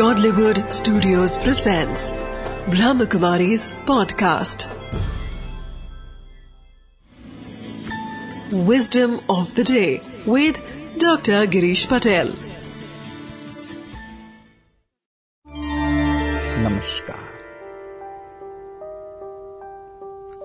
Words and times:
Godlywood 0.00 0.72
Studios 0.72 1.36
presents 1.36 2.12
Brahmakumari's 2.74 3.68
podcast. 3.88 4.64
Wisdom 8.50 9.18
of 9.28 9.54
the 9.56 9.62
day 9.62 10.00
with 10.26 10.56
Dr. 10.98 11.40
Girish 11.54 11.84
Patel. 11.86 12.32
नमस्कार 16.66 17.28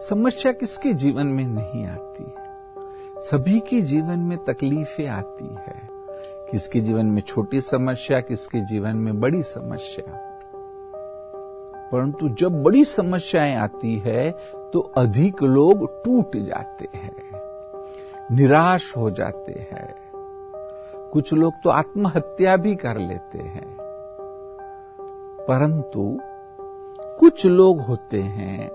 समस्या 0.09 0.51
किसके 0.51 0.93
जीवन 1.05 1.27
में 1.37 1.45
नहीं 1.45 1.85
आती 1.87 2.25
सभी 3.29 3.59
के 3.69 3.81
जीवन 3.93 4.19
में 4.19 4.37
तकलीफें 4.37 5.07
आती 5.07 5.53
है 5.55 5.79
किसके 6.51 6.79
जीवन 6.79 7.05
में 7.05 7.21
छोटी 7.21 7.61
समस्या, 7.61 8.19
किसके 8.21 8.59
जीवन 8.59 8.97
में 8.97 9.19
बड़ी 9.21 9.43
समस्या। 9.43 10.21
परंतु 11.91 12.29
जब 12.29 12.63
बड़ी 12.63 12.85
समस्याएँ 12.85 13.55
आती 13.55 13.95
है 13.95 14.31
तो 14.73 14.79
अधिक 14.97 15.43
लोग 15.43 16.03
टूट 16.03 16.37
जाते 16.37 16.87
हैं, 16.97 17.15
निराश 18.31 18.93
हो 18.97 19.11
जाते 19.11 19.67
हैं। 19.71 19.95
कुछ 21.13 21.33
लोग 21.33 21.53
तो 21.63 21.69
आत्महत्या 21.69 22.57
भी 22.57 22.75
कर 22.75 22.97
लेते 22.97 23.37
हैं। 23.37 23.75
परंतु 25.47 26.19
कुछ 27.19 27.45
लोग 27.45 27.81
होते 27.81 28.19
हैं 28.19 28.69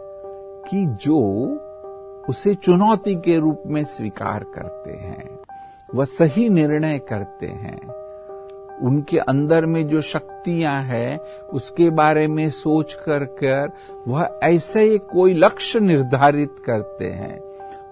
कि 0.70 0.86
जो 0.86 1.20
उसे 2.28 2.54
चुनौती 2.54 3.14
के 3.14 3.38
रूप 3.38 3.62
में 3.66 3.84
स्वीकार 3.84 4.44
करते 4.44 4.92
हैं। 4.92 5.39
वह 5.94 6.04
सही 6.04 6.48
निर्णय 6.48 6.98
करते 6.98 7.46
हैं। 7.46 8.00
उनके 8.82 9.18
अंदर 9.18 9.66
में 9.66 9.88
जो 9.88 10.00
शक्तियाँ 10.00 10.82
हैं, 10.82 11.20
उसके 11.52 11.90
बारे 11.90 12.26
में 12.26 12.50
सोच 12.50 12.94
कर 12.94 13.24
कर 13.24 13.70
वह 14.08 14.40
ऐसे 14.42 14.80
ही 14.80 14.98
कोई 14.98 15.34
लक्ष्य 15.34 15.80
निर्धारित 15.80 16.56
करते 16.66 17.04
हैं 17.04 17.40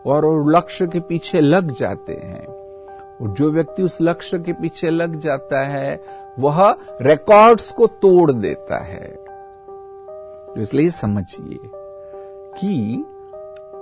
और 0.07 0.51
लक्ष्य 0.51 0.87
के 0.87 1.01
पीछे 1.01 1.41
लग 1.41 1.71
जाते 1.71 2.13
हैं। 2.13 2.47
और 3.23 3.29
जो 3.29 3.51
व्यक्ति 3.51 3.83
उस 3.83 3.99
लक्ष्य 4.03 4.39
के 4.39 4.53
पीछे 4.53 4.91
लग 4.91 5.19
जाता 5.19 5.63
है, 5.63 6.01
वह 6.39 6.77
रिकॉर्ड्स 7.03 7.71
को 7.71 7.87
तोड़ 7.87 8.33
देता 8.33 8.85
है। 8.85 9.19
तो 10.47 10.55
इसलिए 10.59 10.91
समझिए 10.91 11.59
कि 12.61 13.05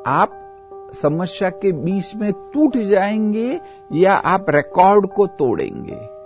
आप 0.07 0.46
समस्या 0.93 1.51
के 1.51 1.73
बीच 1.73 2.15
में 2.17 2.33
टूट 2.33 2.77
जाएँगे 2.77 3.61
या 3.93 4.15
आप 4.15 4.47
रिकॉर्ड 4.51 5.07
को 5.07 5.27
तोड़ेंगे। 5.27 6.17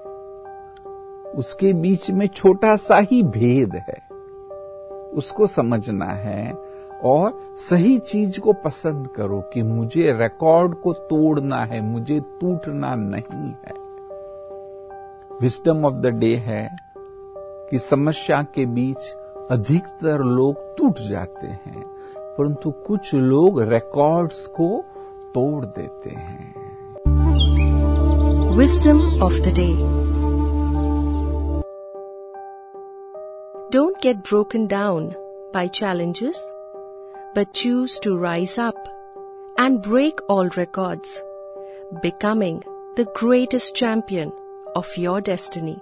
उसके 1.30 1.72
बीच 1.72 2.10
में 2.10 2.26
छोटा 2.26 2.76
सा 2.76 2.96
ही 2.96 3.22
भेद 3.22 3.74
है। 3.74 4.10
उसको 5.12 5.46
समझना 5.46 6.06
है 6.06 6.54
और 7.04 7.54
सही 7.56 7.98
चीज़ 7.98 8.40
को 8.40 8.52
पसंद 8.52 9.08
करो 9.08 9.40
कि 9.40 9.62
मुझे 9.62 10.12
रिकॉर्ड 10.12 10.74
को 10.74 10.92
तोड़ना 10.92 11.56
है, 11.56 11.80
मुझे 11.80 12.20
टूटना 12.20 12.94
नहीं 12.94 13.48
है। 13.48 13.80
विस्डम 15.42 15.84
ऑफ़ 15.84 15.94
द 15.94 16.06
डे 16.06 16.34
है 16.34 16.76
कि 17.70 17.78
समस्या 17.78 18.42
के 18.42 18.66
बीच 18.66 19.16
अधिकतर 19.50 20.18
लोग 20.18 20.76
टूट 20.76 20.98
जाते 20.98 21.46
हैं। 21.46 21.84
परंतु 22.40 22.70
कुछ 22.86 23.14
लोग 23.14 23.60
रिकॉर्ड्स 23.62 24.46
को 24.46 24.66
तोड़ 25.34 25.64
देते 25.64 26.10
हैं। 26.10 26.54
Wisdom 28.56 29.00
of 29.22 29.40
the 29.40 29.52
day 29.54 29.66
don't 33.72 33.96
get 34.02 34.16
broken 34.16 34.66
down 34.66 35.08
by 35.54 35.68
challenges 35.68 36.42
but 37.36 37.52
choose 37.54 38.00
to 38.00 38.16
rise 38.22 38.58
up 38.60 38.82
and 39.60 39.78
break 39.78 40.20
all 40.30 40.50
records 40.58 41.20
becoming 41.94 42.60
the 42.98 43.06
greatest 43.22 43.74
champion 43.74 44.32
of 44.76 45.00
your 45.00 45.20
destiny 45.20 45.76